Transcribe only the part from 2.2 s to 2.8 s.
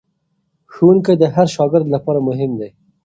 مهم دی.